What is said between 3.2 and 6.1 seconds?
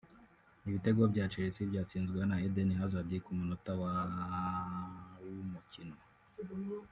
ku munota wa' w'umukino